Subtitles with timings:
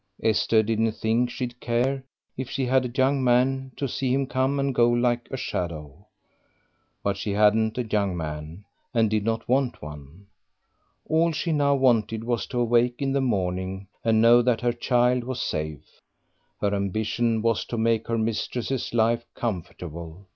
[0.23, 2.03] Esther didn't think she'd care,
[2.35, 6.07] if she had a young man, to see him come and go like a shadow.
[7.03, 10.25] But she hadn't a young man, and did not want one.
[11.07, 15.23] All she now wanted was to awake in the morning and know that her child
[15.23, 15.99] was safe;
[16.61, 20.25] her ambition was to make her mistress's life comfortable.